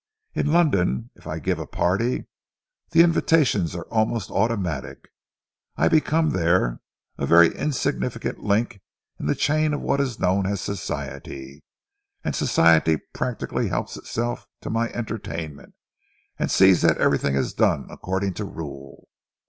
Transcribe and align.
In 0.33 0.51
London, 0.51 1.11
if 1.13 1.27
I 1.27 1.37
give 1.37 1.59
a 1.59 1.67
party, 1.67 2.25
the 2.89 3.03
invitations 3.03 3.75
are 3.75 3.85
almost 3.91 4.31
automatic. 4.31 5.11
I 5.77 5.89
become 5.89 6.31
there 6.31 6.79
a 7.19 7.27
very 7.27 7.55
insignificant 7.55 8.39
link 8.43 8.81
in 9.19 9.27
the 9.27 9.35
chain 9.35 9.75
of 9.75 9.81
what 9.81 10.01
is 10.01 10.19
known 10.19 10.47
as 10.47 10.59
Society, 10.59 11.63
and 12.23 12.35
Society 12.35 12.97
practically 13.13 13.67
helps 13.67 13.95
itself 13.95 14.47
to 14.61 14.71
my 14.71 14.89
entertainment, 14.89 15.75
and 16.39 16.49
sees 16.49 16.81
that 16.81 16.97
everything 16.97 17.35
is 17.35 17.53
done 17.53 17.85
according 17.91 18.33
to 18.33 18.43
rule. 18.45 19.07